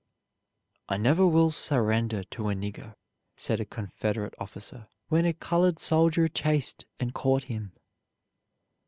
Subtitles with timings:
[0.89, 2.95] "I never will surrender to a nigger,"
[3.37, 7.73] said a Confederate officer, when a colored soldier chased and caught him.